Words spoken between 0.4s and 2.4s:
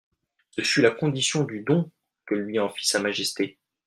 Ce fut la condition du don que